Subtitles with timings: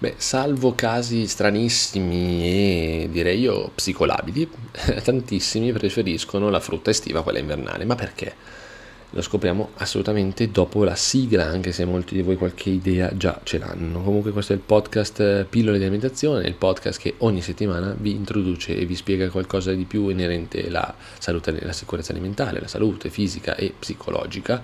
[0.00, 4.48] Beh, salvo casi stranissimi e direi io psicolabili,
[5.04, 7.84] tantissimi preferiscono la frutta estiva a quella invernale.
[7.84, 8.34] Ma perché?
[9.10, 13.58] Lo scopriamo assolutamente dopo la sigla, anche se molti di voi qualche idea già ce
[13.58, 14.00] l'hanno.
[14.02, 18.74] Comunque questo è il podcast Pillole di alimentazione, il podcast che ogni settimana vi introduce
[18.74, 23.54] e vi spiega qualcosa di più inerente alla salute, alla sicurezza alimentare, la salute fisica
[23.54, 24.62] e psicologica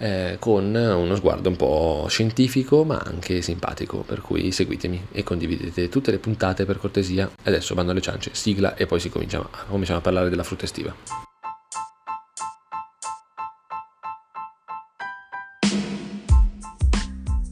[0.00, 5.88] eh, con uno sguardo un po' scientifico ma anche simpatico, per cui seguitemi e condividete
[5.88, 7.30] tutte le puntate per cortesia.
[7.44, 10.94] Adesso vanno alle ciance, sigla e poi si comincia, cominciamo a parlare della frutta estiva.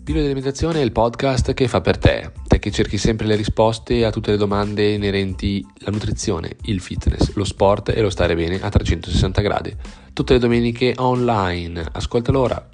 [0.05, 4.05] Pilo di alimentazione è il podcast che fa per te che cerchi sempre le risposte
[4.05, 8.61] a tutte le domande inerenti alla nutrizione, il fitness, lo sport e lo stare bene
[8.61, 9.75] a 360 gradi.
[10.13, 11.87] Tutte le domeniche online.
[11.93, 12.69] Ascoltalo ora.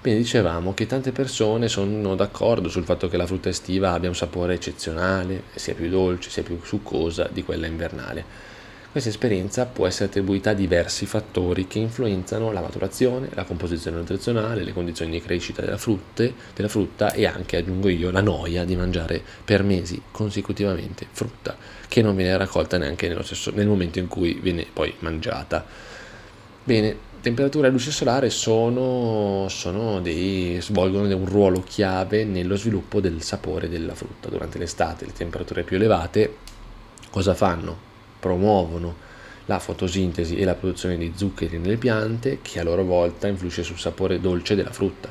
[0.00, 4.14] Bene, dicevamo che tante persone sono d'accordo sul fatto che la frutta estiva abbia un
[4.14, 8.54] sapore eccezionale, sia più dolce, sia più succosa di quella invernale.
[8.96, 14.64] Questa esperienza può essere attribuita a diversi fattori che influenzano la maturazione, la composizione nutrizionale,
[14.64, 18.74] le condizioni di crescita della, frutte, della frutta e anche, aggiungo io, la noia di
[18.74, 24.38] mangiare per mesi consecutivamente frutta che non viene raccolta neanche stesso, nel momento in cui
[24.40, 25.62] viene poi mangiata.
[26.64, 33.20] Bene, temperatura e luce solare sono, sono dei, svolgono un ruolo chiave nello sviluppo del
[33.20, 34.30] sapore della frutta.
[34.30, 36.36] Durante l'estate le temperature più elevate
[37.10, 37.85] cosa fanno?
[38.26, 39.04] Promuovono
[39.46, 43.78] la fotosintesi e la produzione di zuccheri nelle piante che a loro volta influisce sul
[43.78, 45.08] sapore dolce della frutta.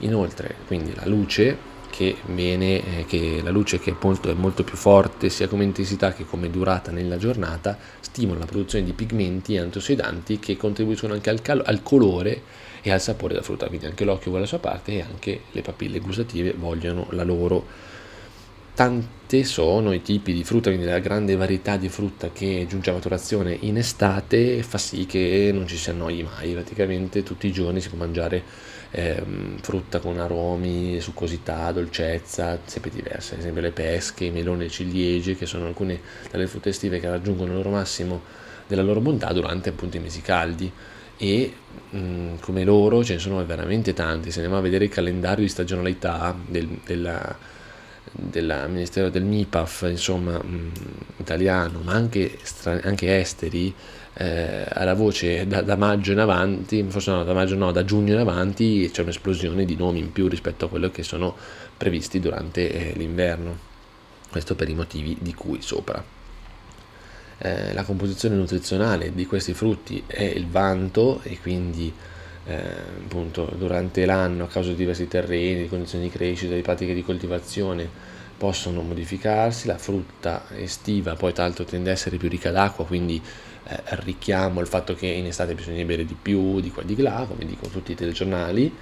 [0.00, 4.76] Inoltre, quindi la luce che viene eh, che la luce che appunto è molto più
[4.76, 9.58] forte sia come intensità che come durata nella giornata stimola la produzione di pigmenti e
[9.58, 12.42] antiossidanti che contribuiscono anche al, cal- al colore
[12.80, 15.60] e al sapore della frutta, quindi anche l'occhio vuole la sua parte e anche le
[15.60, 17.66] papille gustative vogliono la loro
[19.32, 22.92] Tante sono i tipi di frutta, quindi la grande varietà di frutta che giunge a
[22.92, 27.80] maturazione in estate fa sì che non ci si annoi mai, praticamente tutti i giorni
[27.80, 28.42] si può mangiare
[28.90, 29.22] eh,
[29.62, 35.34] frutta con aromi, succosità, dolcezza, sempre diverse, ad esempio le pesche, i meloni, le ciliegie,
[35.34, 35.98] che sono alcune
[36.30, 38.20] delle frutte estive che raggiungono il loro massimo
[38.66, 40.70] della loro bontà durante appunto i mesi caldi.
[41.16, 41.52] E
[41.88, 45.42] mh, mm, come loro ce ne sono veramente tanti, se andiamo a vedere il calendario
[45.42, 47.60] di stagionalità del, della
[48.10, 50.70] del Ministero del MIPAF, insomma, mh, mm,
[51.18, 53.74] italiano, ma anche, anche esteri,
[54.14, 58.12] eh, alla voce da, da, maggio in avanti, forse no, da maggio no, da giugno
[58.12, 61.34] in avanti c'è un'esplosione di nomi in più rispetto a quello che sono
[61.76, 63.70] previsti durante eh, l'inverno.
[64.30, 66.02] Questo per i motivi di cui sopra.
[67.38, 71.92] Eh, la composizione nutrizionale di questi frutti è il vanto e quindi
[72.44, 72.54] eh,
[73.04, 77.02] appunto durante l'anno a causa di diversi terreni, di condizioni di crescita, di pratiche di
[77.02, 77.88] coltivazione
[78.36, 83.22] possono modificarsi, la frutta estiva poi tra l'altro tende ad essere più ricca d'acqua, quindi
[83.64, 87.24] eh, arricchiamo il fatto che in estate bisogna bere di più di qua di là,
[87.28, 88.74] come dicono tutti i telegiornali,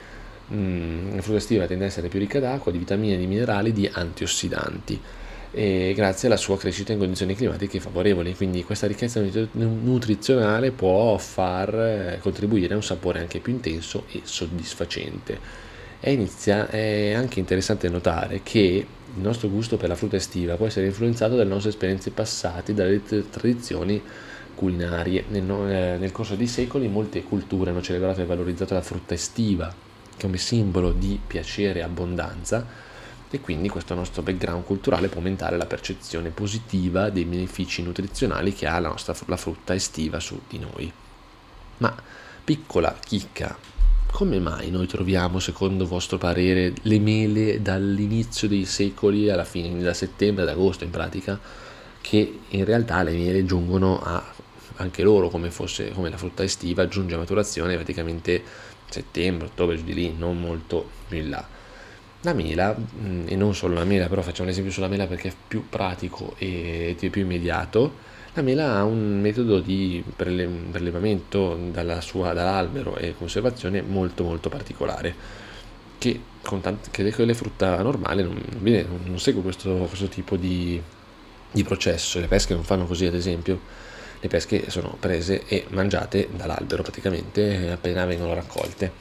[0.55, 3.89] mm, la frutta estiva tende ad essere più ricca d'acqua, di vitamine, di minerali, di
[3.93, 4.95] antiossidanti.
[4.95, 8.35] e grazie alla sua crescita in condizioni climatiche favorevoli.
[8.35, 9.23] Quindi questa ricchezza
[9.53, 15.69] nutrizionale può far eh, contribuire a un sapore anche più intenso e soddisfacente.
[16.01, 20.67] E inizia, è anche interessante notare che il nostro gusto per la frutta estiva può
[20.67, 24.01] essere influenzato dalle nostre esperienze passate, dalle tradizioni
[24.55, 25.25] culinarie.
[25.29, 29.73] Nel, eh, nel corso dei secoli molte culture hanno celebrato e valorizzato la frutta estiva
[30.21, 32.90] come simbolo di piacere e abbondanza
[33.31, 38.67] e quindi questo nostro background culturale può aumentare la percezione positiva dei benefici nutrizionali che
[38.67, 40.93] ha la nostra la frutta estiva su di noi.
[41.79, 41.95] Ma
[42.43, 43.57] piccola chicca,
[44.11, 49.95] come mai noi troviamo, secondo vostro parere, le mele dall'inizio dei secoli alla fine, da
[49.95, 51.39] settembre ad agosto in pratica,
[52.01, 54.39] che in realtà le mele giungono a
[54.81, 58.43] anche loro come, fosse, come la frutta estiva giunge a maturazione praticamente
[58.89, 61.47] settembre, ottobre, giù di lì, non molto più in là.
[62.23, 65.29] La mela, mm, e non solo la mela, però facciamo un esempio sulla mela perché
[65.29, 73.15] è più pratico e più immediato, la mela ha un metodo di prelevamento dall'albero e
[73.17, 75.15] conservazione molto molto particolare,
[75.99, 80.81] che con tante, che le frutta normale non, non, non segue questo, questo tipo di,
[81.51, 83.61] di processo, le pesche non fanno così ad esempio,
[84.21, 88.93] le pesche sono prese e mangiate dall'albero praticamente appena vengono raccolte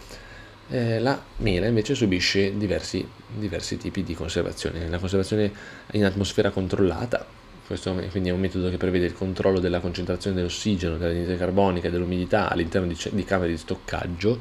[0.70, 4.88] eh, la mela invece subisce diversi, diversi tipi di conservazione.
[4.90, 5.52] La conservazione
[5.92, 7.38] in atmosfera controllata
[7.70, 11.92] questo quindi è un metodo che prevede il controllo della concentrazione dell'ossigeno, dell'anidride carbonica e
[11.92, 14.40] dell'umidità all'interno di, di camere di stoccaggio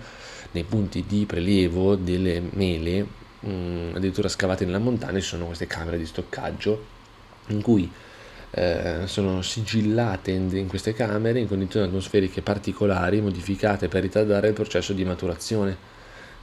[0.52, 3.06] nei punti di prelievo delle mele,
[3.40, 6.86] mh, mm, addirittura scavate nella montagna, ci sono queste camere di stoccaggio
[7.48, 7.92] in cui
[8.52, 14.54] eh, sono sigillate in, in, queste camere in condizioni atmosferiche particolari modificate per ritardare il
[14.54, 15.96] processo di maturazione.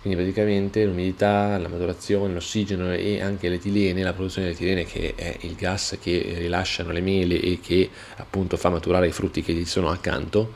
[0.06, 5.56] Quindi praticamente l'umidità, la maturazione, l'ossigeno e anche l'etilene, la produzione dell'etilene che è il
[5.56, 9.90] gas che rilasciano le mele e che appunto fa maturare i frutti che gli sono
[9.90, 10.54] accanto,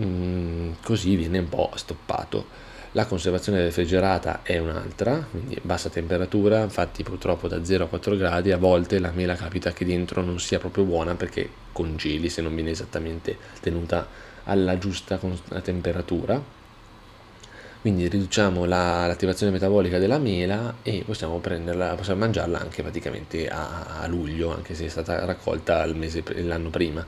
[0.00, 2.46] mm, così viene un po' stoppato.
[2.92, 8.50] La conservazione refrigerata è un'altra, quindi bassa temperatura, infatti purtroppo da 0 a 4 gradi
[8.50, 12.54] a volte la mela capita che dentro non sia proprio buona perché congeli se non
[12.54, 14.08] viene esattamente tenuta
[14.44, 15.20] alla giusta
[15.62, 16.62] temperatura.
[17.84, 24.00] Quindi riduciamo la, l'attivazione metabolica della mela e possiamo, prenderla, possiamo mangiarla anche praticamente a,
[24.00, 27.06] a luglio, anche se è stata raccolta mese, l'anno prima.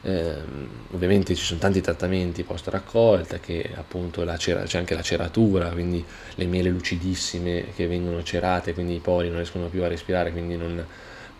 [0.00, 0.36] Eh,
[0.92, 6.02] ovviamente ci sono tanti trattamenti post raccolta che appunto cera, c'è anche la ceratura quindi
[6.36, 10.56] le miele lucidissime che vengono cerate quindi i pori non riescono più a respirare quindi
[10.56, 10.82] non,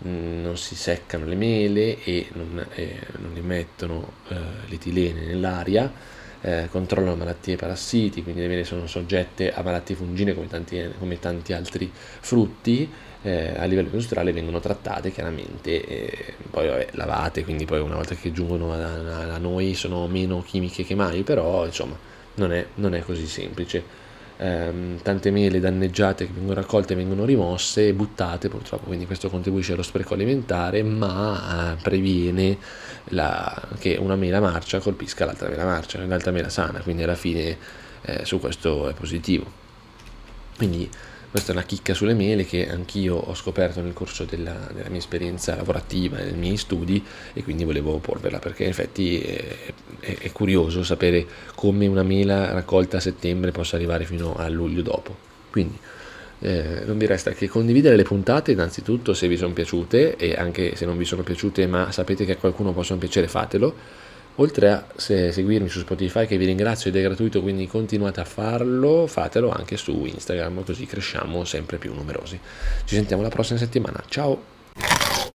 [0.00, 4.36] non si seccano le mele e non, eh, non emettono eh,
[4.66, 5.90] l'etilene nell'aria
[6.42, 10.82] eh, controllano malattie e parassiti quindi le mele sono soggette a malattie fungine come tanti,
[10.98, 12.88] come tanti altri frutti
[13.22, 18.14] eh, a livello industriale vengono trattate chiaramente, eh, poi vabbè, lavate, quindi poi una volta
[18.14, 21.96] che giungono a, a, noi sono meno chimiche che mai, però insomma
[22.36, 24.08] non è, non è così semplice.
[24.42, 29.74] Eh, tante mele danneggiate che vengono raccolte vengono rimosse e buttate purtroppo, quindi questo contribuisce
[29.74, 32.56] allo spreco alimentare, ma eh, previene
[33.08, 37.58] la, che una mela marcia colpisca l'altra mela marcia, l'altra mela sana, quindi alla fine
[38.00, 39.44] eh, su questo è positivo.
[40.56, 40.88] Quindi
[41.30, 44.98] questa è una chicca sulle mele che anch'io ho scoperto nel corso della, della mia
[44.98, 49.69] esperienza lavorativa e dei miei studi e quindi volevo porverla perché in effetti è,
[50.00, 54.82] è, è curioso sapere come una mela raccolta a settembre possa arrivare fino a luglio
[54.82, 55.16] dopo.
[55.50, 55.78] Quindi
[56.40, 60.74] eh, non vi resta che condividere le puntate innanzitutto se vi sono piaciute e anche
[60.74, 63.74] se non vi sono piaciute ma sapete che a qualcuno possono piacere fatelo
[64.36, 69.06] Oltre a seguirmi su Spotify che vi ringrazio ed è gratuito, quindi continuate a farlo,
[69.06, 72.40] fatelo anche su Instagram, così cresciamo sempre più numerosi.
[72.84, 74.02] Ci sentiamo la prossima settimana.
[74.08, 75.29] Ciao!